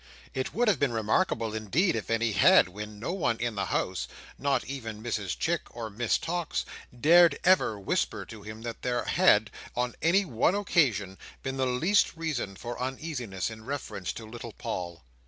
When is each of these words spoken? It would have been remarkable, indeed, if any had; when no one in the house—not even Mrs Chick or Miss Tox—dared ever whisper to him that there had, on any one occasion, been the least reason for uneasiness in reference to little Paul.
It 0.33 0.51
would 0.51 0.67
have 0.67 0.79
been 0.79 0.91
remarkable, 0.91 1.53
indeed, 1.53 1.95
if 1.95 2.09
any 2.09 2.31
had; 2.31 2.67
when 2.69 2.99
no 2.99 3.13
one 3.13 3.37
in 3.39 3.53
the 3.53 3.65
house—not 3.65 4.65
even 4.65 5.03
Mrs 5.03 5.37
Chick 5.37 5.61
or 5.69 5.91
Miss 5.91 6.17
Tox—dared 6.17 7.37
ever 7.43 7.79
whisper 7.79 8.25
to 8.25 8.41
him 8.41 8.63
that 8.63 8.81
there 8.81 9.03
had, 9.05 9.51
on 9.75 9.93
any 10.01 10.25
one 10.25 10.55
occasion, 10.55 11.19
been 11.43 11.57
the 11.57 11.67
least 11.67 12.17
reason 12.17 12.55
for 12.55 12.81
uneasiness 12.81 13.51
in 13.51 13.63
reference 13.63 14.11
to 14.13 14.25
little 14.25 14.53
Paul. 14.53 15.03